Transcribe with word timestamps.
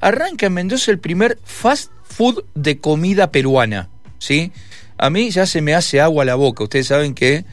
arranca 0.00 0.46
en 0.46 0.54
Mendoza 0.54 0.90
el 0.90 0.98
primer 0.98 1.38
fast 1.44 1.92
food 2.02 2.44
de 2.54 2.78
comida 2.78 3.30
peruana, 3.30 3.88
¿sí? 4.18 4.50
A 4.98 5.08
mí 5.08 5.30
ya 5.30 5.46
se 5.46 5.62
me 5.62 5.74
hace 5.74 6.00
agua 6.00 6.24
la 6.24 6.34
boca. 6.34 6.64
Ustedes 6.64 6.88
saben 6.88 7.14
que 7.14 7.44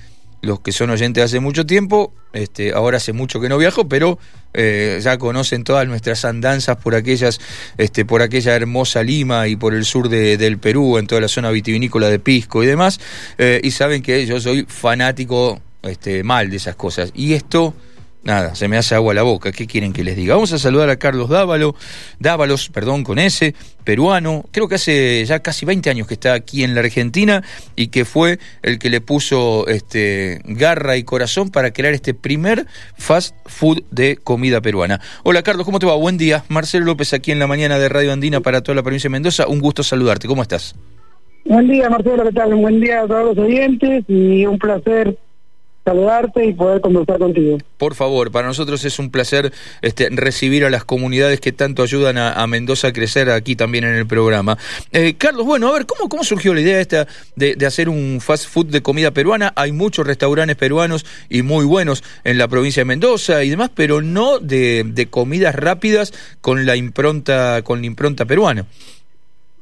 los 0.42 0.60
que 0.62 0.72
son 0.72 0.90
oyentes 0.90 1.24
hace 1.24 1.40
mucho 1.40 1.68
tiempo, 1.68 2.12
este, 2.34 2.74
ahora 2.74 2.98
hace 2.98 3.14
mucho 3.14 3.40
que 3.40 3.48
no 3.48 3.60
viajo, 3.60 3.88
pero 3.88 4.18
eh, 4.54 5.00
ya 5.04 5.20
conocen 5.20 5.64
todas 5.64 5.88
nuestras 5.88 6.26
andanzas 6.26 6.78
por 6.78 6.96
aquellas, 6.96 7.40
este, 7.78 8.06
por 8.06 8.24
aquella 8.24 8.56
hermosa 8.56 9.04
Lima 9.04 9.48
y 9.48 9.56
por 9.56 9.76
el 9.76 9.86
sur 9.86 10.10
de, 10.10 10.38
del 10.38 10.58
Perú, 10.58 10.98
en 10.98 11.06
toda 11.06 11.22
la 11.22 11.28
zona 11.28 11.52
vitivinícola 11.52 12.10
de 12.10 12.18
Pisco 12.18 12.64
y 12.64 12.68
demás, 12.68 13.00
eh, 13.38 13.62
y 13.64 13.70
saben 13.70 14.02
que 14.02 14.26
yo 14.26 14.40
soy 14.40 14.66
fanático 14.68 15.62
este, 15.84 16.24
mal 16.24 16.50
de 16.50 16.58
esas 16.58 16.76
cosas. 16.76 17.12
Y 17.14 17.34
esto 17.34 17.76
Nada, 18.22 18.54
se 18.54 18.68
me 18.68 18.76
hace 18.76 18.96
agua 18.96 19.14
la 19.14 19.24
boca. 19.24 19.54
¿Qué 19.54 19.66
quieren 19.66 19.94
que 19.94 20.04
les 20.04 20.18
diga? 20.18 20.36
Vamos 20.36 20.52
a 20.52 20.60
saludar 20.60 20.90
a 20.90 20.98
Carlos 20.98 21.30
Dávalo, 21.30 21.74
Dávalos, 22.20 22.68
perdón, 22.70 23.04
con 23.06 23.18
ese, 23.18 23.56
peruano. 23.86 24.44
Creo 24.52 24.68
que 24.68 24.76
hace 24.76 25.24
ya 25.26 25.40
casi 25.40 25.66
20 25.66 25.90
años 25.90 26.06
que 26.06 26.16
está 26.16 26.34
aquí 26.34 26.66
en 26.66 26.76
la 26.76 26.82
Argentina 26.82 27.42
y 27.78 27.88
que 27.88 28.04
fue 28.04 28.38
el 28.62 28.78
que 28.78 28.90
le 28.90 29.00
puso 29.00 29.68
este, 29.68 30.42
garra 30.44 30.98
y 30.98 31.04
corazón 31.04 31.50
para 31.50 31.72
crear 31.72 31.94
este 31.94 32.14
primer 32.14 32.68
fast 32.98 33.34
food 33.46 33.84
de 33.90 34.18
comida 34.18 34.60
peruana. 34.60 35.00
Hola 35.24 35.42
Carlos, 35.42 35.66
¿cómo 35.66 35.80
te 35.80 35.86
va? 35.86 35.96
Buen 35.96 36.18
día. 36.18 36.44
Marcelo 36.50 36.86
López 36.86 37.14
aquí 37.14 37.32
en 37.32 37.40
la 37.40 37.48
mañana 37.48 37.80
de 37.80 37.88
Radio 37.88 38.12
Andina 38.12 38.42
para 38.42 38.62
toda 38.62 38.76
la 38.76 38.84
provincia 38.84 39.08
de 39.08 39.14
Mendoza. 39.14 39.48
Un 39.48 39.62
gusto 39.62 39.82
saludarte. 39.82 40.28
¿Cómo 40.28 40.42
estás? 40.42 40.76
Buen 41.46 41.70
día, 41.70 41.90
Marcelo. 41.90 42.26
¿Qué 42.26 42.34
tal? 42.34 42.54
Un 42.54 42.62
buen 42.64 42.82
día 42.82 43.02
a 43.02 43.08
todos 43.08 43.36
los 43.36 43.46
oyentes 43.46 44.04
y 44.10 44.46
un 44.46 44.60
placer 44.60 45.18
saludarte 45.90 46.46
y 46.46 46.54
poder 46.54 46.82
conversar 46.82 47.18
contigo. 47.18 47.58
Por 47.78 47.96
favor, 47.96 48.32
para 48.32 48.48
nosotros 48.48 48.86
es 48.86 49.00
un 49.00 49.10
placer 49.10 49.52
este, 49.82 50.10
recibir 50.12 50.64
a 50.66 50.70
las 50.70 50.84
comunidades 50.84 51.42
que 51.42 51.52
tanto 51.52 51.82
ayudan 51.82 52.18
a, 52.18 52.46
Mendoza 52.48 52.90
a 52.90 52.94
crecer 52.94 53.30
aquí 53.30 53.56
también 53.56 53.84
en 53.84 53.96
el 53.96 54.08
programa. 54.08 54.58
Eh, 54.92 55.16
Carlos, 55.18 55.46
bueno, 55.46 55.68
a 55.68 55.74
ver, 55.74 55.86
¿cómo, 55.86 56.10
¿cómo 56.10 56.24
surgió 56.24 56.54
la 56.54 56.62
idea 56.62 56.80
esta 56.80 57.08
de, 57.36 57.58
hacer 57.66 57.90
un 57.90 58.20
fast 58.22 58.48
food 58.48 58.68
de 58.68 58.82
comida 58.82 59.12
peruana? 59.12 59.54
Hay 59.56 59.72
muchos 59.72 60.06
restaurantes 60.06 60.56
peruanos 60.58 61.06
y 61.30 61.42
muy 61.42 61.66
buenos 61.66 62.04
en 62.24 62.38
la 62.38 62.48
provincia 62.48 62.82
de 62.82 62.86
Mendoza 62.86 63.44
y 63.44 63.50
demás, 63.50 63.72
pero 63.74 64.02
no 64.02 64.40
de, 64.40 64.84
de 64.86 65.08
comidas 65.08 65.56
rápidas 65.56 66.14
con 66.42 66.66
la 66.66 66.76
impronta, 66.76 67.62
con 67.64 67.82
la 67.82 67.88
impronta 67.88 68.26
peruana. 68.26 68.66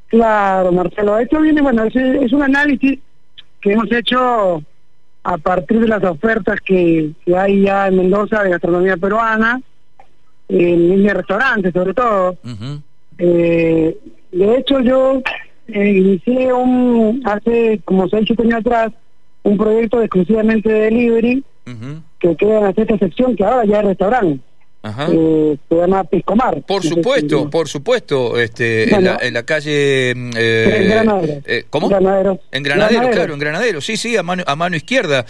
Claro, 0.08 0.72
Marcelo, 0.72 1.18
esto 1.18 1.40
viene, 1.40 1.60
bueno, 1.60 1.84
es 1.84 2.32
un 2.32 2.42
análisis 2.42 2.98
que 3.60 3.72
hemos 3.72 3.90
hecho 3.92 4.62
a 5.28 5.36
partir 5.36 5.78
de 5.80 5.88
las 5.88 6.02
ofertas 6.04 6.58
que, 6.62 7.10
hay 7.36 7.60
ya 7.60 7.88
en 7.88 7.98
Mendoza 7.98 8.42
de 8.42 8.48
gastronomía 8.48 8.96
peruana, 8.96 9.60
en 10.48 11.02
de 11.02 11.12
restaurantes 11.12 11.74
sobre 11.74 11.92
todo. 11.92 12.38
eh, 13.18 13.98
de 14.32 14.56
hecho, 14.56 14.80
yo 14.80 15.20
eh, 15.66 15.90
inicié 15.90 16.50
un 16.50 17.20
hace 17.26 17.78
como 17.84 18.08
6, 18.08 18.24
7 18.26 18.42
años 18.44 18.60
atrás 18.60 18.92
un 19.42 19.58
proyecto 19.58 20.00
exclusivamente 20.00 20.70
de 20.70 20.80
delivery 20.80 21.44
que 22.20 22.34
queda 22.34 22.58
en 22.58 22.64
la 22.64 22.72
sexta 22.72 22.96
sección, 22.96 23.36
que 23.36 23.44
ahora 23.44 23.66
ya 23.66 23.80
es 23.80 23.84
restaurante. 23.84 24.40
Eh, 24.84 25.58
se 25.68 25.74
llama 25.74 26.04
Piscomar. 26.04 26.62
Por 26.62 26.84
supuesto, 26.84 27.50
por 27.50 27.68
supuesto, 27.68 28.38
este, 28.38 28.94
en, 28.94 29.34
la, 29.34 29.42
calle... 29.42 30.14
Mm, 30.14 30.30
eh, 30.36 30.76
en 30.76 30.88
Granadero. 30.88 31.42
Eh, 31.46 31.64
¿Cómo? 31.68 31.88
Granadero. 31.88 32.40
En 32.52 32.62
Granadero, 32.62 33.10
claro, 33.10 33.34
en 33.34 33.40
Granadero, 33.40 33.80
sí, 33.80 33.96
sí, 33.96 34.16
a 34.16 34.22
mano, 34.22 34.44
a 34.46 34.54
mano 34.54 34.76
izquierda. 34.76 35.26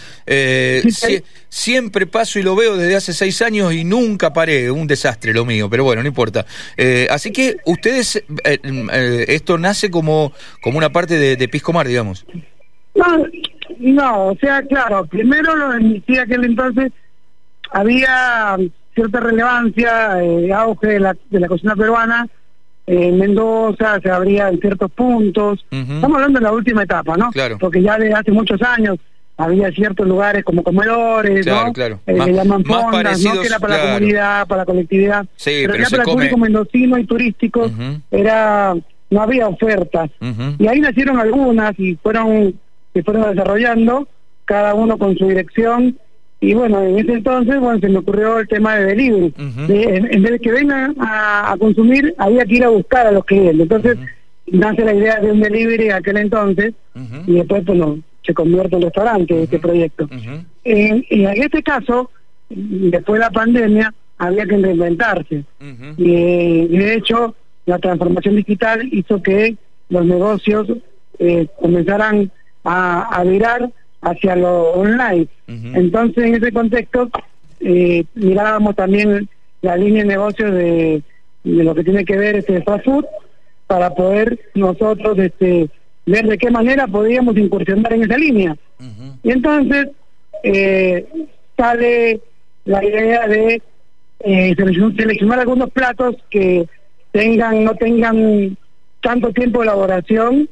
siempre 1.49 2.05
paso 2.05 2.37
y 2.37 2.43
lo 2.43 2.55
veo 2.55 2.77
desde 2.77 2.95
hace 2.95 3.13
seis 3.13 3.41
años 3.41 3.73
y 3.73 3.83
nunca 3.83 4.31
paré, 4.31 4.69
un 4.69 4.85
desastre 4.85 5.33
lo 5.33 5.45
mío, 5.45 5.67
pero 5.69 5.83
bueno, 5.83 6.03
no 6.03 6.07
importa. 6.07 6.45
así 7.09 7.31
que 7.31 7.57
ustedes, 7.65 8.23
mm, 8.63 8.89
esto 9.27 9.57
nace 9.57 9.89
como, 9.89 10.31
como 10.61 10.77
una 10.77 10.91
parte 10.91 11.17
de, 11.17 11.35
de 11.35 11.47
Piscomar, 11.47 11.87
digamos. 11.87 12.25
No, 12.93 13.25
no, 13.79 14.27
o 14.27 14.35
sea, 14.35 14.61
claro, 14.61 15.05
primero 15.05 15.55
lo 15.55 15.79
inicié 15.79 16.21
aquel 16.21 16.45
entonces, 16.45 16.91
había 17.71 18.57
cierta 18.93 19.19
relevancia, 19.19 20.21
eh, 20.23 20.53
auge 20.53 20.87
de 20.87 20.99
la, 20.99 21.15
de 21.29 21.39
la 21.39 21.47
cocina 21.47 21.75
peruana. 21.75 22.27
En 22.85 23.19
Mendoza 23.19 23.99
se 24.01 24.09
abría 24.09 24.49
en 24.49 24.59
ciertos 24.59 24.89
puntos. 24.91 25.63
Estamos 25.69 26.15
hablando 26.15 26.39
de 26.39 26.43
la 26.43 26.51
última 26.51 26.83
etapa, 26.83 27.15
¿no? 27.17 27.29
Claro. 27.29 27.57
Porque 27.59 27.83
ya 27.83 27.99
desde 27.99 28.15
hace 28.15 28.31
muchos 28.31 28.59
años 28.63 28.97
había 29.37 29.71
ciertos 29.71 30.07
lugares 30.07 30.43
como 30.43 30.63
comedores, 30.63 31.45
¿no? 31.45 31.71
Claro. 31.71 31.99
Eh, 32.07 32.13
más, 32.13 32.27
llaman 32.29 32.65
fondas, 32.65 33.21
¿no? 33.21 33.39
Que 33.39 33.47
era 33.47 33.59
para 33.59 33.77
la 33.77 33.93
comunidad, 33.93 34.47
para 34.47 34.61
la 34.61 34.65
colectividad. 34.65 35.25
Sí, 35.35 35.51
pero, 35.61 35.73
pero 35.73 35.83
ya 35.83 35.89
para 35.91 36.03
el 36.03 36.09
público 36.09 36.37
mendocino 36.37 36.97
y 36.97 37.05
turístico 37.05 37.71
era 38.09 38.75
no 39.11 39.21
había 39.21 39.47
ofertas. 39.47 40.09
Y 40.57 40.67
ahí 40.67 40.79
nacieron 40.79 41.19
algunas 41.19 41.79
y 41.79 41.95
fueron 41.95 42.55
se 42.93 43.03
fueron 43.03 43.29
desarrollando, 43.35 44.07
cada 44.45 44.73
uno 44.73 44.97
con 44.97 45.15
su 45.15 45.27
dirección 45.27 45.97
y 46.41 46.53
bueno, 46.53 46.81
en 46.81 46.99
ese 46.99 47.13
entonces, 47.13 47.59
bueno, 47.59 47.79
se 47.79 47.89
me 47.89 47.99
ocurrió 47.99 48.39
el 48.39 48.47
tema 48.47 48.75
de 48.75 48.85
delivery. 48.85 49.33
en, 49.37 50.23
vez 50.23 50.31
de 50.31 50.39
que 50.39 50.51
vengan 50.51 50.95
a, 50.99 51.55
consumir, 51.59 52.13
había 52.17 52.45
que 52.45 52.55
ir 52.55 52.63
a 52.63 52.69
buscar 52.69 53.07
a 53.07 53.11
los 53.11 53.25
clientes. 53.25 53.59
Entonces, 53.59 53.97
nace 54.47 54.85
la 54.85 54.93
idea 54.93 55.19
de 55.19 55.31
un 55.31 55.41
delivery 55.41 55.89
aquel 55.89 56.17
entonces, 56.17 56.73
y 57.27 57.33
después, 57.33 57.65
bueno, 57.65 57.99
se 58.23 58.33
convierte 58.33 58.77
en 58.77 58.83
restaurante 58.83 59.43
este 59.43 59.59
proyecto. 59.59 60.07
en, 60.63 61.05
en 61.09 61.43
este 61.43 61.61
caso, 61.61 62.09
después 62.49 63.19
de 63.19 63.25
la 63.25 63.31
pandemia, 63.31 63.93
había 64.17 64.45
que 64.45 64.57
reinventarse. 64.57 65.43
y, 65.97 66.77
de 66.77 66.93
hecho, 66.95 67.35
la 67.65 67.79
transformación 67.79 68.37
digital 68.37 68.87
hizo 68.93 69.21
que 69.21 69.57
los 69.89 70.05
negocios 70.05 70.67
eh, 71.19 71.47
comenzaran 71.59 72.31
a, 72.63 73.01
a 73.09 73.23
virar 73.23 73.69
hacia 74.01 74.35
lo 74.35 74.71
online. 74.71 75.27
Entonces, 75.47 76.25
en 76.25 76.35
ese 76.35 76.51
contexto, 76.51 77.09
eh, 77.59 78.05
mirábamos 78.15 78.75
también 78.75 79.27
la 79.61 79.75
línea 79.75 80.03
de 80.03 80.09
negocios 80.09 80.53
de, 80.53 81.03
de 81.43 81.63
lo 81.63 81.75
que 81.75 81.83
tiene 81.83 82.05
que 82.05 82.17
ver 82.17 82.37
este 82.37 82.61
fast 82.63 82.85
food 82.85 83.05
para 83.67 83.93
poder 83.93 84.39
nosotros 84.55 85.17
este 85.19 85.69
ver 86.05 86.25
de 86.25 86.37
qué 86.37 86.49
manera 86.49 86.87
podíamos 86.87 87.37
incursionar 87.37 87.93
en 87.93 88.03
esa 88.03 88.17
línea. 88.17 88.57
Y 89.23 89.31
entonces 89.31 89.89
eh, 90.43 91.05
sale 91.55 92.19
la 92.65 92.83
idea 92.83 93.27
de 93.27 93.61
eh, 94.21 94.55
seleccionar 94.55 95.39
algunos 95.39 95.69
platos 95.69 96.15
que 96.29 96.67
tengan 97.11 97.63
no 97.63 97.75
tengan 97.75 98.57
tanto 99.01 99.31
tiempo 99.31 99.59
de 99.59 99.65
elaboración 99.65 100.49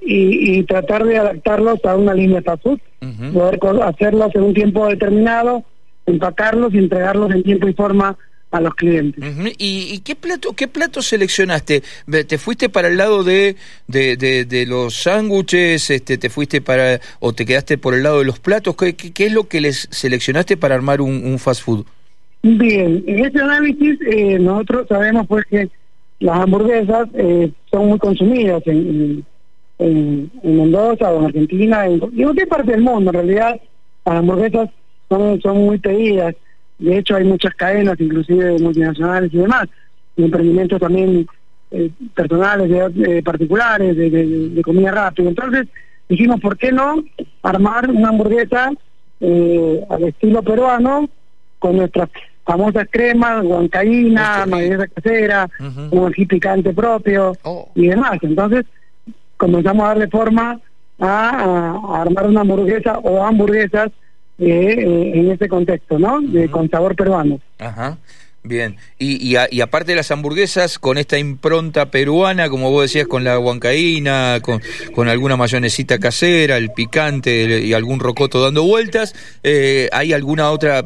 y, 0.00 0.62
tratar 0.64 1.04
de 1.04 1.18
adaptarlos 1.18 1.84
a 1.84 1.96
una 1.96 2.14
línea 2.14 2.42
fast 2.42 2.62
food, 2.62 2.80
poder 3.32 3.58
hacerlos 3.82 4.34
en 4.34 4.42
un 4.42 4.54
tiempo 4.54 4.86
determinado, 4.86 5.64
empacarlos 6.06 6.72
y 6.74 6.78
entregarlos 6.78 7.32
en 7.32 7.42
tiempo 7.42 7.68
y 7.68 7.72
forma 7.72 8.16
a 8.50 8.60
los 8.60 8.74
clientes. 8.74 9.22
¿Y, 9.58 9.98
qué 10.00 10.14
plato 10.14 10.52
qué 10.52 10.68
plato 10.68 11.02
seleccionaste? 11.02 11.82
¿Te 12.26 12.38
fuiste 12.38 12.68
para 12.68 12.88
el 12.88 12.96
lado 12.96 13.24
de, 13.24 13.56
de, 13.88 14.16
de, 14.16 14.66
los 14.66 14.94
sándwiches? 14.94 15.90
Este, 15.90 16.18
¿Te 16.18 16.30
fuiste 16.30 16.60
para 16.60 17.00
o 17.20 17.32
te 17.32 17.44
quedaste 17.44 17.78
por 17.78 17.94
el 17.94 18.02
lado 18.02 18.20
de 18.20 18.24
los 18.24 18.38
platos? 18.38 18.76
¿Qué, 18.76 18.94
qué, 18.94 19.26
es 19.26 19.32
lo 19.32 19.44
que 19.44 19.60
les 19.60 19.88
seleccionaste 19.90 20.56
para 20.56 20.74
armar 20.74 21.00
un, 21.00 21.38
fast 21.38 21.62
food? 21.62 21.84
Bien, 22.42 23.02
en 23.06 23.24
este 23.24 23.40
análisis 23.40 23.98
eh, 24.06 24.38
nosotros 24.38 24.86
sabemos 24.88 25.26
pues 25.26 25.44
que 25.46 25.68
las 26.20 26.40
hamburguesas 26.40 27.08
eh, 27.14 27.50
son 27.70 27.88
muy 27.88 27.98
consumidas 27.98 28.62
en 28.66 28.76
en, 28.76 29.24
Mendoza 29.78 31.10
o 31.10 31.20
en 31.20 31.24
Argentina, 31.26 31.86
en, 31.86 31.98
cualquier 31.98 32.48
parte 32.48 32.72
del 32.72 32.82
mundo. 32.82 33.10
En 33.10 33.14
realidad, 33.14 33.60
las 34.04 34.14
hamburguesas 34.14 34.70
son, 35.08 35.40
son 35.40 35.58
muy 35.58 35.78
pedidas. 35.78 36.34
De 36.78 36.98
hecho, 36.98 37.16
hay 37.16 37.24
muchas 37.24 37.54
cadenas, 37.54 38.00
inclusive 38.00 38.58
multinacionales 38.58 39.32
y 39.32 39.38
demás, 39.38 39.68
y 40.16 40.24
emprendimientos 40.24 40.80
también 40.80 41.26
eh, 41.70 41.90
personales, 42.14 42.94
de, 42.94 43.22
particulares, 43.22 43.96
de, 43.96 44.62
comida 44.62 44.92
rápida. 44.92 45.28
Entonces, 45.28 45.66
dijimos, 46.08 46.40
¿por 46.40 46.56
qué 46.56 46.72
no 46.72 47.02
armar 47.42 47.90
una 47.90 48.08
hamburguesa 48.08 48.72
eh, 49.20 49.84
al 49.88 50.04
estilo 50.04 50.42
peruano 50.42 51.08
con 51.58 51.76
nuestras 51.76 52.10
famosas 52.44 52.86
cremas, 52.90 53.42
guancaína, 53.42 54.46
mayonesa 54.46 54.86
casera, 54.86 55.48
un 55.90 56.06
ají 56.06 56.26
picante 56.26 56.72
propio 56.72 57.32
oh. 57.42 57.68
y 57.74 57.88
demás. 57.88 58.18
Entonces, 58.22 58.64
comenzamos 59.36 59.84
a 59.84 59.88
darle 59.88 60.08
forma 60.08 60.60
a, 60.98 62.00
armar 62.00 62.26
una 62.26 62.40
hamburguesa 62.40 62.98
o 62.98 63.22
hamburguesas 63.22 63.90
eh, 64.38 64.76
eh, 64.78 65.12
en 65.14 65.30
ese 65.30 65.48
contexto, 65.48 65.98
¿no? 65.98 66.20
De, 66.20 66.48
Con 66.50 66.68
sabor 66.70 66.94
peruano. 66.94 67.40
Ajá. 67.58 67.98
Bien, 68.42 68.76
y, 68.96 69.36
y, 69.50 69.60
aparte 69.60 69.90
de 69.90 69.96
las 69.96 70.12
hamburguesas, 70.12 70.78
con 70.78 70.98
esta 70.98 71.18
impronta 71.18 71.90
peruana, 71.90 72.48
como 72.48 72.70
vos 72.70 72.82
decías, 72.82 73.08
con 73.08 73.24
la 73.24 73.40
huancaína, 73.40 74.38
con, 74.40 74.62
con 74.94 75.08
alguna 75.08 75.36
mayonesita 75.36 75.98
casera, 75.98 76.56
el 76.56 76.70
picante 76.70 77.58
y 77.64 77.72
algún 77.72 77.98
rocoto 77.98 78.40
dando 78.40 78.62
vueltas, 78.62 79.16
eh, 79.42 79.88
¿hay 79.90 80.12
alguna 80.12 80.52
otra, 80.52 80.84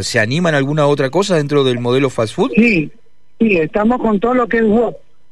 se 0.00 0.18
animan 0.18 0.54
alguna 0.54 0.86
otra 0.86 1.10
cosa 1.10 1.36
dentro 1.36 1.62
del 1.62 1.78
modelo 1.78 2.08
fast 2.08 2.34
food? 2.34 2.52
Sí, 2.56 2.90
Sí, 3.38 3.58
estamos 3.58 4.00
con 4.00 4.18
todo 4.18 4.34
lo 4.34 4.48
que 4.48 4.58
es 4.58 4.64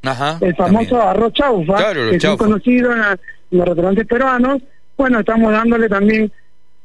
WOP. 0.04 0.42
el 0.42 0.54
famoso 0.56 1.00
arroz 1.00 1.32
chaufa, 1.32 1.92
que 1.92 2.16
es 2.16 2.26
conocido 2.36 2.92
en, 2.92 3.02
los 3.50 3.66
restaurantes 3.66 4.06
peruanos. 4.06 4.62
Bueno, 4.96 5.20
estamos 5.20 5.52
dándole 5.52 5.88
también 5.88 6.30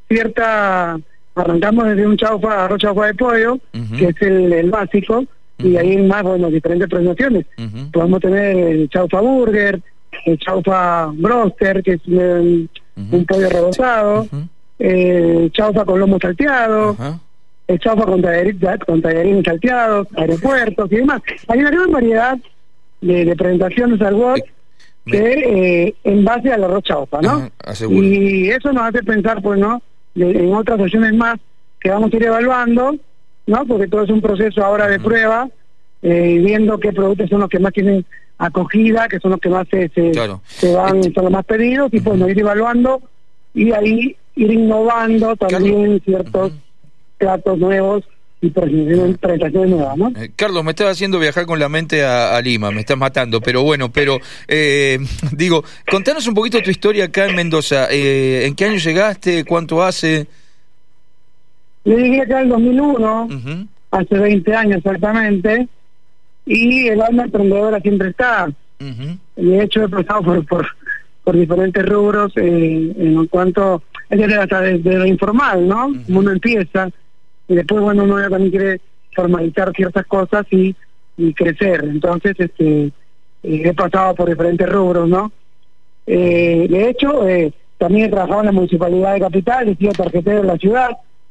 cierta... 0.08 0.98
Arrancamos 1.32 1.86
desde 1.86 2.06
un 2.06 2.16
chaufa, 2.16 2.64
arroz 2.64 2.80
chaufa 2.80 3.06
de 3.06 3.14
pollo, 3.14 3.58
que 3.96 4.06
es 4.06 4.22
el, 4.22 4.70
básico, 4.70 5.24
y 5.58 5.76
ahí 5.76 5.96
más, 6.02 6.24
bueno, 6.24 6.50
diferentes 6.50 6.88
presentaciones. 6.88 7.46
Podemos 7.92 8.20
tener 8.20 8.56
el 8.56 8.88
chaufa 8.90 9.20
burger, 9.20 9.80
el 10.26 10.38
chaufa 10.38 11.06
broster, 11.14 11.82
que 11.82 11.92
es 11.92 12.06
un, 12.06 12.68
pollo 13.26 13.48
rebozado, 13.48 14.26
el 14.78 15.50
chaufa 15.52 15.84
con 15.84 16.00
lomo 16.00 16.18
salteado, 16.20 16.96
el 17.68 17.78
chaufa 17.78 18.04
con, 18.06 18.22
tallarines 18.22 19.44
salteados, 19.44 20.08
aeropuertos 20.16 20.90
y 20.92 20.96
demás. 20.96 21.22
Hay 21.46 21.60
una 21.60 21.70
gran 21.70 21.92
variedad 21.92 22.38
de, 23.00 23.36
presentaciones 23.36 24.00
al 24.02 24.14
WOT 24.14 24.40
que 25.06 25.86
eh, 25.86 25.94
en 26.04 26.24
base 26.24 26.52
al 26.52 26.64
arroz 26.64 26.84
chaufa, 26.84 27.20
¿no? 27.20 27.50
y 27.88 28.50
eso 28.50 28.72
nos 28.72 28.84
hace 28.84 29.02
pensar, 29.02 29.40
pues, 29.42 29.58
¿no? 29.58 29.82
en 30.14 30.54
otras 30.54 30.80
opciones 30.80 31.14
más 31.14 31.38
que 31.80 31.90
vamos 31.90 32.12
a 32.12 32.16
ir 32.16 32.24
evaluando, 32.24 32.96
¿no? 33.46 33.66
Porque 33.66 33.88
todo 33.88 34.02
es 34.02 34.10
un 34.10 34.20
proceso 34.20 34.62
ahora 34.64 34.86
de 34.86 35.00
prueba, 35.00 35.48
eh, 36.02 36.40
viendo 36.44 36.78
qué 36.78 36.92
productos 36.92 37.30
son 37.30 37.40
los 37.40 37.48
que 37.48 37.58
más 37.58 37.72
tienen 37.72 38.04
acogida, 38.38 39.08
que 39.08 39.18
son 39.18 39.32
los 39.32 39.40
que 39.40 39.48
más 39.48 39.66
se, 39.68 39.88
se, 39.88 40.74
van, 40.74 41.02
son 41.02 41.24
los 41.24 41.32
más 41.32 41.44
pedidos, 41.44 41.92
y 41.92 42.00
pues 42.00 42.18
nos 42.18 42.30
ir 42.30 42.40
evaluando 42.40 43.02
y 43.54 43.72
ahí 43.72 44.16
ir 44.36 44.52
innovando 44.52 45.36
también 45.36 46.00
ciertos 46.04 46.52
platos 47.18 47.58
nuevos 47.58 48.04
y 48.42 48.50
presentaciones 48.50 49.70
nuevas, 49.70 49.96
¿no? 49.98 50.12
Eh, 50.16 50.30
Carlos, 50.34 50.64
me 50.64 50.70
estás 50.70 50.88
haciendo 50.88 51.18
viajar 51.18 51.44
con 51.44 51.58
la 51.58 51.68
mente 51.68 52.04
a, 52.04 52.40
Lima, 52.40 52.70
me 52.70 52.80
estás 52.80 52.96
matando, 52.96 53.40
pero 53.40 53.62
bueno, 53.62 53.92
pero 53.92 54.18
eh, 54.48 54.98
digo, 55.32 55.62
contanos 55.90 56.26
un 56.26 56.34
poquito 56.34 56.62
tu 56.62 56.70
historia 56.70 57.06
acá 57.06 57.26
en 57.26 57.36
Mendoza. 57.36 57.88
Eh, 57.90 58.46
¿En 58.46 58.54
qué 58.54 58.64
año 58.66 58.78
llegaste? 58.78 59.44
¿Cuánto 59.44 59.82
hace? 59.82 60.26
Yo 61.84 61.96
llegué 61.96 62.22
acá 62.22 62.38
en 62.38 62.44
el 62.44 62.48
2001, 62.48 63.28
hace 63.90 64.18
20 64.18 64.54
años 64.54 64.78
exactamente, 64.78 65.68
y 66.46 66.88
el 66.88 67.02
alma 67.02 67.24
emprendedora 67.24 67.80
siempre 67.80 68.08
está. 68.08 68.50
De 69.36 69.62
hecho, 69.62 69.84
he 69.84 69.88
pasado 69.88 70.22
por, 70.22 70.46
por, 70.46 70.66
por 71.24 71.36
diferentes 71.36 71.86
rubros 71.86 72.32
en 72.36 73.26
cuanto, 73.26 73.82
es 74.08 74.32
hasta 74.32 74.60
desde 74.62 74.98
lo 74.98 75.06
informal, 75.06 75.68
¿no? 75.68 75.92
Uno 76.08 76.30
empieza 76.30 76.90
y 77.50 77.56
después 77.56 77.82
bueno 77.82 78.04
uno 78.04 78.30
también 78.30 78.50
quiere 78.50 78.80
formalizar 79.12 79.72
ciertas 79.74 80.06
cosas 80.06 80.46
y, 80.52 80.74
y 81.16 81.34
crecer. 81.34 81.84
Entonces 81.84 82.36
este 82.38 82.84
eh, 82.86 82.92
he 83.42 83.74
pasado 83.74 84.14
por 84.14 84.28
diferentes 84.28 84.68
rubros 84.68 85.08
no 85.08 85.32
eh, 86.06 86.66
de 86.70 86.88
hecho 86.88 87.28
eh, 87.28 87.52
también 87.76 88.06
he 88.06 88.08
trabajado 88.08 88.40
en 88.40 88.46
la 88.46 88.52
municipalidad 88.52 89.14
de 89.14 89.20
capital 89.20 89.68
he 89.68 89.74
sido 89.74 89.92
tarjetero 89.92 90.42
de 90.42 90.46
la 90.46 90.56
ciudad. 90.56 90.90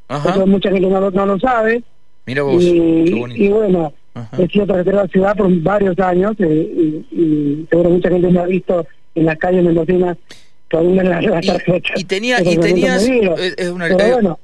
Eso 0.09 0.47
mucha 0.47 0.71
gente 0.71 0.87
no, 0.87 1.11
no 1.11 1.25
lo 1.25 1.39
sabe. 1.39 1.83
Mira 2.25 2.43
vos, 2.43 2.61
y, 2.61 3.49
bueno 3.49 3.93
he 4.37 4.47
sido 4.47 4.65
tarjetero 4.65 4.97
de 4.97 5.03
la 5.03 5.09
ciudad 5.09 5.37
por 5.37 5.49
varios 5.61 5.97
años 5.99 6.35
y, 6.39 6.43
y, 6.43 7.67
seguro 7.69 7.91
mucha 7.91 8.09
gente 8.09 8.27
me 8.27 8.39
ha 8.39 8.45
visto 8.45 8.85
en 9.15 9.25
las 9.25 9.37
calles 9.37 9.63
mendocinas 9.63 10.17
con 10.69 10.95
la, 10.97 11.21
la 11.21 11.41
tarjeta. 11.41 11.93
y, 11.95 12.03
tenía 12.03 12.41
y 12.41 12.57
tenías 12.57 13.07
es 13.07 13.69
una, 13.69 13.87
bueno, 13.87 14.37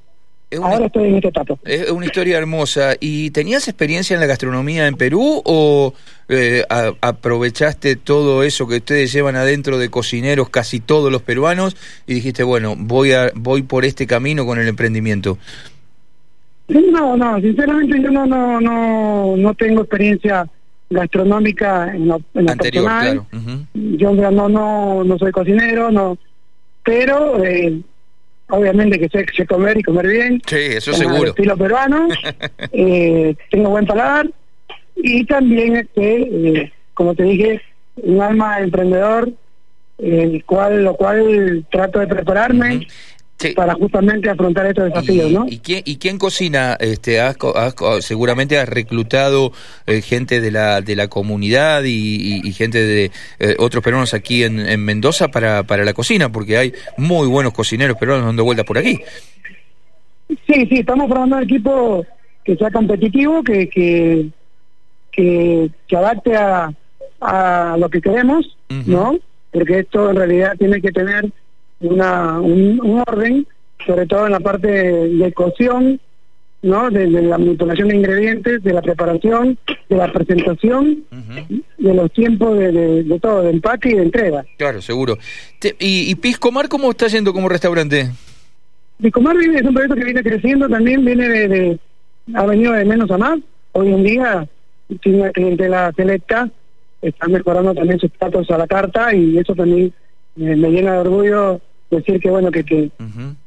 Ahora 0.61 0.85
estoy 0.85 1.09
en 1.09 1.15
esta 1.15 1.29
etapa. 1.29 1.55
Es 1.65 1.89
una 1.89 2.05
historia 2.05 2.37
hermosa. 2.37 2.95
¿Y 2.99 3.31
tenías 3.31 3.67
experiencia 3.67 4.13
en 4.13 4.19
la 4.19 4.27
gastronomía 4.27 4.87
en 4.87 4.95
Perú 4.95 5.41
o 5.43 5.93
eh, 6.29 6.63
aprovechaste 6.69 7.95
todo 7.95 8.43
eso 8.43 8.67
que 8.67 8.77
ustedes 8.77 9.11
llevan 9.11 9.35
adentro 9.35 9.77
de 9.77 9.89
cocineros, 9.89 10.49
casi 10.49 10.79
todos 10.79 11.11
los 11.11 11.21
peruanos, 11.21 11.75
y 12.07 12.15
dijiste, 12.15 12.43
bueno, 12.43 12.75
voy, 12.77 13.11
a, 13.11 13.31
voy 13.35 13.63
por 13.63 13.85
este 13.85 14.07
camino 14.07 14.45
con 14.45 14.59
el 14.59 14.67
emprendimiento? 14.67 15.37
No, 16.67 17.15
no, 17.15 17.39
sinceramente 17.41 18.01
yo 18.01 18.09
no, 18.09 18.25
no, 18.25 18.59
no, 18.59 19.37
no 19.37 19.53
tengo 19.53 19.81
experiencia 19.81 20.47
gastronómica 20.89 21.93
en 21.93 22.07
lo, 22.07 22.21
en 22.33 22.49
Anterior, 22.49 22.83
Claro. 22.85 23.25
Yo 23.73 24.13
no, 24.13 24.49
no, 24.49 25.03
no 25.03 25.17
soy 25.17 25.31
cocinero, 25.31 25.91
no, 25.91 26.17
pero 26.83 27.43
eh, 27.43 27.81
obviamente 28.49 28.99
que 28.99 29.09
sé, 29.09 29.45
comer 29.45 29.77
y 29.77 29.83
comer 29.83 30.07
bien. 30.07 30.41
Sí, 30.45 30.55
eso 30.55 30.93
seguro. 30.93 31.29
estilo 31.29 31.57
peruano. 31.57 32.07
eh, 32.71 33.35
tengo 33.51 33.69
buen 33.69 33.85
paladar. 33.85 34.29
Y 34.95 35.25
también, 35.25 35.75
este, 35.77 36.21
eh, 36.21 36.73
como 36.93 37.15
te 37.15 37.23
dije, 37.23 37.61
un 37.97 38.21
alma 38.21 38.59
emprendedor, 38.59 39.31
el 39.97 40.43
cual, 40.45 40.83
lo 40.83 40.95
cual 40.95 41.65
trato 41.69 41.99
de 41.99 42.07
prepararme 42.07 42.87
para 43.53 43.73
justamente 43.75 44.29
afrontar 44.29 44.65
estos 44.65 44.85
desafíos, 44.85 45.31
¿no? 45.31 45.45
¿Y 45.47 45.59
quién, 45.59 45.81
y 45.85 45.97
quién 45.97 46.17
cocina? 46.17 46.77
Este, 46.79 47.19
has, 47.19 47.35
seguramente 47.99 48.57
has 48.57 48.67
reclutado 48.67 49.51
eh, 49.85 50.01
gente 50.01 50.41
de 50.41 50.51
la 50.51 50.81
de 50.81 50.95
la 50.95 51.07
comunidad 51.07 51.83
y, 51.85 52.51
gente 52.53 52.79
de 52.85 53.11
eh, 53.39 53.55
otros 53.59 53.83
peruanos 53.83 54.13
aquí 54.13 54.43
en, 54.43 54.83
Mendoza 54.85 55.29
para, 55.29 55.63
para 55.63 55.83
la 55.83 55.93
cocina, 55.93 56.31
porque 56.31 56.57
hay 56.57 56.73
muy 56.97 57.27
buenos 57.27 57.53
cocineros 57.53 57.97
peruanos 57.97 58.25
dando 58.25 58.43
vuelta 58.43 58.63
por 58.63 58.77
aquí. 58.77 58.99
Sí, 60.27 60.67
sí, 60.67 60.79
estamos 60.79 61.07
formando 61.07 61.37
un 61.37 61.43
equipo 61.43 62.05
que 62.43 62.55
sea 62.55 62.71
competitivo, 62.71 63.43
que 63.43 63.69
que, 63.69 64.29
que, 65.87 65.95
adapte 65.95 66.35
a, 66.35 66.71
a 67.21 67.77
lo 67.77 67.89
que 67.89 68.01
queremos, 68.01 68.57
¿no? 68.85 69.17
Porque 69.51 69.79
esto 69.79 70.09
en 70.09 70.17
realidad 70.17 70.55
tiene 70.57 70.81
que 70.81 70.91
tener 70.91 71.31
una, 71.79 72.39
un, 72.39 73.03
orden, 73.07 73.45
sobre 73.85 74.05
todo 74.05 74.25
en 74.25 74.31
la 74.31 74.39
parte 74.39 74.67
de, 74.67 75.33
cocción, 75.33 75.99
¿no? 76.61 76.89
De, 76.89 77.07
la 77.07 77.37
manipulación 77.37 77.89
de 77.89 77.95
ingredientes, 77.95 78.63
de 78.63 78.73
la 78.73 78.81
preparación, 78.81 79.57
de 79.89 79.95
la 79.95 80.11
presentación, 80.11 81.03
de 81.77 81.93
los 81.93 82.11
tiempos 82.11 82.57
de, 82.57 83.19
todo, 83.21 83.43
de 83.43 83.51
empaque 83.51 83.89
y 83.89 83.93
de 83.95 84.03
entrega. 84.03 84.45
Claro, 84.57 84.81
seguro. 84.81 85.17
¿Y, 85.79 86.11
¿Y 86.11 86.15
Piscomar 86.15 86.69
cómo 86.69 86.91
está 86.91 87.07
yendo 87.07 87.33
como 87.33 87.49
restaurante? 87.49 88.11
Piscomar 89.01 89.35
es 89.37 89.61
un 89.63 89.73
proyecto 89.73 89.95
que 89.95 90.05
viene 90.05 90.23
creciendo 90.23 90.69
también, 90.69 91.03
viene 91.03 91.27
de, 91.27 91.79
ha 92.33 92.45
venido 92.45 92.73
de 92.73 92.85
menos 92.85 93.11
a 93.11 93.17
más. 93.17 93.39
Hoy 93.73 93.89
en 93.89 94.03
día 94.03 94.47
tiene 95.01 95.21
una 95.21 95.31
clientela 95.31 95.91
selecta, 95.95 96.49
está 97.01 97.27
mejorando 97.27 97.73
también 97.73 97.99
sus 97.99 98.11
platos 98.11 98.49
a 98.49 98.57
la 98.57 98.67
carta 98.67 99.13
y 99.13 99.37
eso 99.37 99.53
también 99.53 99.93
me, 100.35 100.55
llena 100.55 100.93
de 100.93 100.97
orgullo 100.99 101.61
decir 101.89 102.19
que 102.19 102.29
bueno 102.29 102.51
que 102.51 102.63
que, 102.63 102.91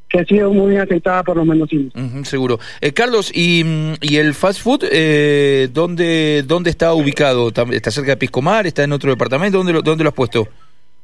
que 0.08 0.20
ha 0.20 0.24
sido 0.24 0.52
muy 0.52 0.70
bien 0.70 0.82
aceptada 0.82 1.22
por 1.22 1.36
los 1.36 1.46
mendocinos. 1.46 1.92
seguro. 2.22 2.58
Eh, 2.80 2.92
Carlos, 2.92 3.30
¿y, 3.34 3.64
¿y 4.00 4.16
el 4.16 4.34
fast 4.34 4.60
food 4.62 4.84
eh, 4.90 5.68
¿dónde, 5.72 6.44
dónde 6.46 6.70
está 6.70 6.94
ubicado? 6.94 7.48
¿Está 7.48 7.90
cerca 7.90 8.12
de 8.12 8.16
Piscomar? 8.16 8.66
¿Está 8.66 8.84
en 8.84 8.92
otro 8.92 9.10
departamento? 9.10 9.58
¿Dónde 9.58 9.72
lo, 9.72 9.82
dónde 9.82 10.04
lo 10.04 10.10
has 10.10 10.14
puesto? 10.14 10.48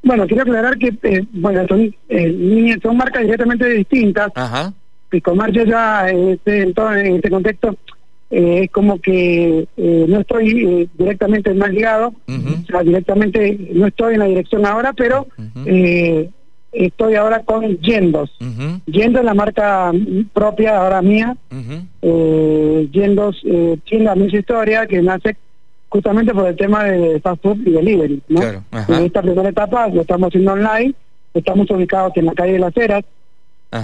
Bueno, 0.01 0.27
quiero 0.27 0.43
aclarar 0.43 0.77
que 0.77 0.93
eh, 1.03 1.25
bueno 1.31 1.67
son, 1.67 1.95
eh, 2.09 2.77
son 2.81 2.97
marcas 2.97 3.23
directamente 3.23 3.67
distintas. 3.69 4.31
Ajá. 4.35 4.73
Piscomar 5.09 5.51
yo 5.51 5.63
ya 5.63 6.09
este, 6.09 6.63
en, 6.63 6.73
todo, 6.73 6.93
en 6.95 7.15
este 7.15 7.29
contexto 7.29 7.75
eh, 8.31 8.63
es 8.63 8.71
como 8.71 8.99
que 8.99 9.67
eh, 9.77 10.05
no 10.09 10.19
estoy 10.19 10.65
eh, 10.65 10.87
directamente 10.97 11.53
más 11.53 11.69
ligado, 11.69 12.07
o 12.27 12.65
sea, 12.65 12.81
directamente 12.81 13.69
no 13.71 13.85
estoy 13.85 14.15
en 14.15 14.19
la 14.19 14.25
dirección 14.25 14.65
ahora, 14.65 14.93
pero 14.93 15.27
estoy 16.71 17.15
ahora 17.15 17.43
con 17.43 17.77
Yendos. 17.79 18.35
Yendos 18.87 19.19
es 19.19 19.25
la 19.25 19.33
marca 19.33 19.91
propia 20.33 20.77
ahora 20.77 21.01
mía. 21.01 21.37
Yendos 22.01 23.41
tiene 23.85 24.03
la 24.03 24.15
misma 24.15 24.39
historia 24.39 24.87
que 24.87 25.01
nace 25.01 25.37
justamente 25.87 26.33
por 26.33 26.47
el 26.47 26.57
tema 26.57 26.83
de 26.83 27.19
fast 27.21 27.41
food 27.43 27.59
y 27.65 27.71
delivery. 27.71 28.21
¿no? 28.27 28.41
En 28.41 29.05
esta 29.05 29.21
primera 29.21 29.49
etapa 29.49 29.87
lo 29.87 30.01
estamos 30.01 30.29
haciendo 30.29 30.53
online, 30.53 30.93
estamos 31.33 31.69
ubicados 31.69 32.11
en 32.17 32.25
la 32.25 32.33
calle 32.33 32.53
de 32.53 32.59
las 32.59 32.75
Heras, 32.75 33.05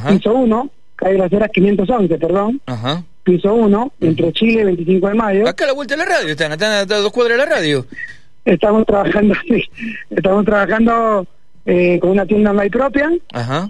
piso 0.10 0.34
1, 0.34 0.70
calle 0.96 1.14
de 1.14 1.20
las 1.20 1.32
Heras 1.32 1.52
511, 1.54 2.18
perdón. 2.18 2.60
Ajá 2.66 3.04
piso 3.24 3.54
1, 3.54 3.94
entre 4.02 4.34
Chile 4.34 4.62
y 4.62 4.66
25 4.66 5.08
de 5.08 5.14
mayo. 5.14 5.48
Acá 5.48 5.66
a 5.66 5.68
la 5.68 5.74
vuelta 5.74 5.96
de 5.96 6.00
la 6.00 6.06
radio 6.06 6.30
están, 6.30 6.52
están 6.52 6.72
a 6.74 6.86
dos 6.86 7.12
cuadras 7.12 7.38
de 7.38 7.46
la 7.46 7.50
radio. 7.50 7.86
Estamos 8.46 8.86
trabajando, 8.86 9.36
sí, 9.48 9.64
estamos 10.10 10.46
trabajando 10.46 11.28
eh, 11.66 12.00
con 12.00 12.12
una 12.12 12.26
tienda 12.26 12.52
online 12.52 12.70
propia. 12.70 13.12
Ajá. 13.34 13.70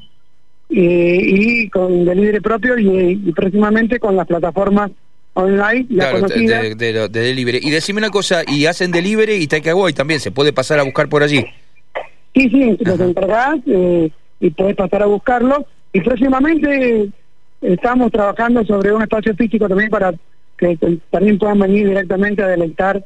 Eh, 0.69 1.19
y 1.21 1.69
con 1.69 2.05
delivery 2.05 2.39
propio 2.39 2.77
y, 2.77 3.33
próximamente 3.35 3.99
con 3.99 4.15
las 4.15 4.25
plataformas 4.25 4.89
online 5.33 5.85
ya 5.89 6.11
claro, 6.11 6.27
de, 6.27 6.75
de, 6.75 7.09
delivery. 7.09 7.59
Y 7.61 7.71
decime 7.71 7.99
una 7.99 8.09
cosa, 8.09 8.43
¿y 8.47 8.65
hacen 8.65 8.91
delivery 8.91 9.33
y 9.33 9.47
takeaway 9.47 9.93
también? 9.93 10.21
¿Se 10.21 10.31
puede 10.31 10.53
pasar 10.53 10.79
a 10.79 10.83
buscar 10.83 11.09
por 11.09 11.23
allí? 11.23 11.45
Sí, 12.33 12.49
sí, 12.49 12.77
los 12.79 12.99
entregás 12.99 13.59
eh, 13.67 14.09
y 14.39 14.49
puedes 14.51 14.75
pasar 14.75 15.03
a 15.03 15.07
buscarlo. 15.07 15.65
Y 15.91 15.99
próximamente 15.99 17.09
estamos 17.61 18.11
trabajando 18.11 18.65
sobre 18.65 18.91
un 18.93 19.01
espacio 19.01 19.35
físico 19.35 19.67
también 19.67 19.89
para 19.89 20.13
que 20.57 20.77
también 21.09 21.37
puedan 21.37 21.59
venir 21.59 21.87
directamente 21.87 22.43
a 22.43 22.47
deleitar 22.47 23.03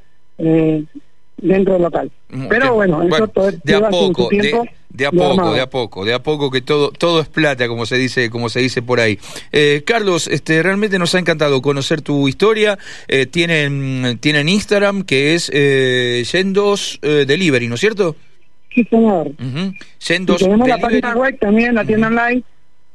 dentro 1.37 1.73
del 1.73 1.81
local. 1.81 2.11
Pero 2.49 2.75
bueno, 2.75 3.03
eso 3.03 3.27
todo, 3.27 3.51
de 3.51 3.75
a 3.75 3.89
poco, 3.89 4.29
de, 4.29 5.05
a 5.05 5.11
poco, 5.11 5.53
de 5.53 5.61
a 5.61 5.69
poco, 5.69 6.05
de 6.05 6.13
a 6.13 6.23
poco 6.23 6.51
que 6.51 6.61
todo 6.61 6.91
todo 6.91 7.21
es 7.21 7.27
plata, 7.27 7.67
como 7.67 7.85
se 7.85 7.97
dice, 7.97 8.29
como 8.29 8.49
se 8.49 8.59
dice 8.59 8.81
por 8.81 8.99
ahí. 8.99 9.19
Eh, 9.51 9.83
Carlos, 9.85 10.27
este 10.27 10.61
realmente 10.63 10.99
nos 10.99 11.15
ha 11.15 11.19
encantado 11.19 11.61
conocer 11.61 12.01
tu 12.01 12.27
historia. 12.27 12.77
Eh, 13.07 13.25
tienen 13.25 14.17
tienen 14.19 14.49
Instagram 14.49 15.03
que 15.03 15.35
es 15.35 15.49
eh, 15.53 16.23
Yendos 16.31 16.99
eh, 17.01 17.25
Delivery, 17.27 17.67
¿no 17.67 17.75
es 17.75 17.81
cierto? 17.81 18.15
Sí, 18.73 18.85
señor. 18.89 19.31
tenemos 20.37 20.67
la 20.67 20.77
página 20.77 21.15
web 21.15 21.39
también, 21.39 21.75
la 21.75 21.85
tienda 21.85 22.07
online 22.07 22.43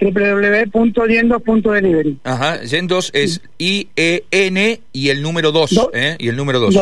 www.yendos.delivery. 0.01 2.19
Ajá, 2.25 2.63
Yendos 2.63 3.11
es 3.15 3.41
I-E-N 3.59 4.81
y 4.93 5.09
el 5.11 5.23
número 5.23 5.53
2, 5.53 5.91
¿eh? 5.93 6.17
Y 6.19 6.29
el 6.29 6.37
número 6.37 6.59
2. 6.61 6.75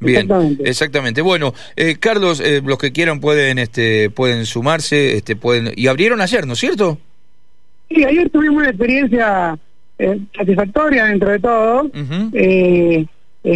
Bien, 0.00 0.58
exactamente. 0.64 1.22
Bueno, 1.22 1.54
eh, 1.76 1.96
Carlos, 1.98 2.40
eh, 2.40 2.60
los 2.64 2.78
que 2.78 2.92
quieran 2.92 3.20
pueden 3.20 3.58
este 3.58 4.10
pueden 4.10 4.46
sumarse, 4.46 5.16
este 5.16 5.36
pueden 5.36 5.72
y 5.74 5.86
abrieron 5.86 6.20
ayer, 6.20 6.46
¿no 6.46 6.52
es 6.52 6.58
cierto? 6.58 6.98
Sí, 7.88 8.04
ayer 8.04 8.28
tuvimos 8.30 8.58
una 8.58 8.68
experiencia 8.68 9.58
eh, 9.98 10.18
satisfactoria 10.36 11.06
dentro 11.06 11.30
de 11.30 11.38
todo. 11.38 11.90
eh, 12.34 13.06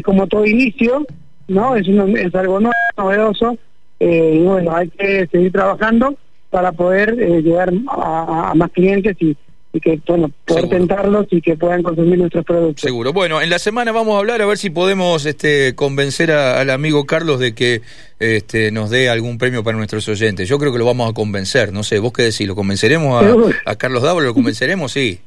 como 0.02 0.26
todo 0.26 0.44
inicio, 0.44 1.06
¿no? 1.46 1.76
Es, 1.76 1.86
es 1.86 2.34
algo 2.34 2.58
novedoso. 2.96 3.56
y 4.00 4.40
bueno, 4.40 4.74
hay 4.74 4.88
que 4.88 5.28
seguir 5.30 5.52
trabajando 5.52 6.16
para 6.50 6.72
poder 6.72 7.16
eh, 7.20 7.42
llegar 7.42 7.72
a, 7.88 8.52
más 8.54 8.70
clientes 8.72 9.16
y, 9.20 9.36
que 9.78 10.00
bueno 10.08 10.30
poder 10.46 10.70
tentarlos 10.70 11.26
y 11.30 11.42
que 11.42 11.54
puedan 11.54 11.82
consumir 11.82 12.18
nuestros 12.18 12.46
productos. 12.46 12.80
Seguro. 12.80 13.12
Bueno, 13.12 13.42
en 13.42 13.50
la 13.50 13.58
semana 13.58 13.92
vamos 13.92 14.14
a 14.14 14.20
hablar 14.20 14.40
a 14.40 14.46
ver 14.46 14.56
si 14.56 14.70
podemos 14.70 15.26
este, 15.26 15.74
convencer 15.74 16.32
al 16.32 16.70
amigo 16.70 17.04
Carlos 17.04 17.40
de 17.40 17.54
que 17.54 17.82
este, 18.18 18.70
nos 18.70 18.88
dé 18.88 19.10
algún 19.10 19.36
premio 19.36 19.62
para 19.62 19.76
nuestros 19.76 20.08
oyentes. 20.08 20.48
Yo 20.48 20.58
creo 20.58 20.72
que 20.72 20.78
lo 20.78 20.86
vamos 20.86 21.10
a 21.10 21.12
convencer. 21.12 21.74
No 21.74 21.82
sé, 21.82 21.98
vos 21.98 22.14
qué 22.14 22.22
decís, 22.22 22.46
¿lo 22.46 22.54
convenceremos 22.54 23.22
a, 23.22 23.70
a 23.70 23.76
Carlos 23.76 24.02
Dávalo? 24.02 24.28
¿Lo 24.28 24.34
convenceremos? 24.34 24.92
Sí. 24.92 25.20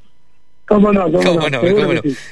¿Cómo 0.70 0.94
no? 0.94 1.12
¿Cómo, 1.12 1.50
no? 1.50 1.62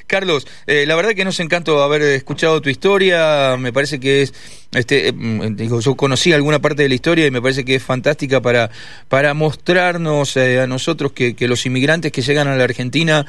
Carlos, 0.06 0.46
eh, 0.68 0.86
la 0.86 0.96
verdad 0.96 1.14
que 1.16 1.26
nos 1.26 1.40
encantó 1.40 1.82
haber 1.82 2.04
escuchado 2.04 2.62
tu 2.62 2.70
historia. 2.70 3.58
Me 3.58 3.74
parece 3.74 4.00
que 4.00 4.22
es, 4.22 4.34
este, 4.74 5.10
eh, 5.10 5.14
digo, 5.52 5.80
yo 5.80 5.96
conocí 5.96 6.34
alguna 6.34 6.60
parte 6.60 6.84
de 6.84 6.90
la 6.90 6.96
historia 6.96 7.26
y 7.26 7.32
me 7.32 7.42
parece 7.42 7.66
que 7.66 7.76
es 7.76 7.84
fantástica 7.84 8.42
para, 8.42 8.70
para 9.08 9.34
mostrarnos 9.34 10.38
eh, 10.38 10.62
a 10.62 10.68
nosotros 10.68 11.12
que, 11.14 11.36
los 11.48 11.66
inmigrantes 11.66 12.12
que 12.12 12.22
llegan 12.22 12.50
a 12.50 12.58
la 12.58 12.66
Argentina 12.66 13.26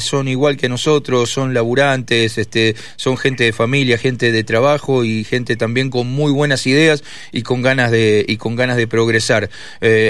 son 0.00 0.28
igual 0.28 0.58
que 0.58 0.68
nosotros, 0.68 1.30
son 1.30 1.54
laburantes, 1.54 2.36
este, 2.36 2.76
son 2.96 3.16
gente 3.16 3.44
de 3.44 3.52
familia, 3.52 3.96
gente 3.96 4.30
de 4.30 4.44
trabajo 4.44 5.02
y 5.02 5.24
gente 5.24 5.56
también 5.56 5.88
con 5.88 6.06
muy 6.06 6.30
buenas 6.30 6.66
ideas 6.66 7.02
y 7.32 7.42
con 7.42 7.62
ganas 7.62 7.90
de, 7.90 8.24
y 8.28 8.36
con 8.36 8.54
ganas 8.54 8.76
de 8.76 8.86
progresar. 8.86 9.48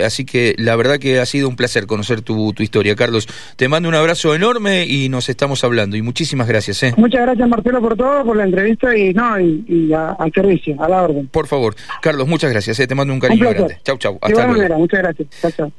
así 0.05 0.25
que 0.25 0.57
la 0.59 0.75
verdad 0.75 0.99
que 0.99 1.21
ha 1.21 1.27
sido 1.27 1.49
un 1.49 1.55
placer 1.55 1.87
conocer 1.87 2.23
tu, 2.23 2.53
tu 2.53 2.65
historia, 2.65 2.97
Carlos. 2.97 3.29
Te 3.57 3.69
mando 3.69 3.88
un 3.88 3.95
abrazo 3.95 4.35
enorme 4.35 4.87
y 4.87 5.09
nos 5.09 5.29
estamos 5.29 5.65
hablando. 5.65 5.97
Y 5.97 6.03
muchísimas 6.03 6.49
gracias. 6.49 6.83
¿eh? 6.83 6.95
Muchas 6.97 7.23
gracias, 7.23 7.49
Marcelo, 7.49 7.81
por 7.81 7.97
todo, 7.97 8.25
por 8.25 8.37
la 8.37 8.45
entrevista 8.45 8.97
y 8.97 9.12
no 9.15 9.38
y, 9.41 9.93
al 9.93 10.33
servicio, 10.49 10.83
a 10.83 10.88
la 10.88 11.02
orden. 11.02 11.28
Por 11.28 11.47
favor. 11.47 11.75
Carlos, 12.00 12.26
muchas 12.26 12.50
gracias. 12.50 12.78
¿eh? 12.81 12.87
Te 12.87 12.95
mando 12.95 13.12
un 13.12 13.21
cariño 13.21 13.50
grande. 13.50 13.78
Chau, 13.85 13.99
chau. 13.99 14.19
Hasta 14.21 14.47
luego. 14.47 14.78
muchas 14.78 15.00
gracias. 15.00 15.28
Chau, 15.40 15.50
chau. 15.52 15.73